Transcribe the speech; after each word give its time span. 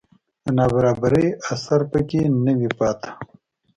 د 0.43 0.45
نابرابرۍ 0.57 1.27
اثر 1.53 1.81
په 1.91 1.99
کې 2.09 2.21
نه 2.45 2.53
وي 2.59 2.69
پاتې 2.79 3.09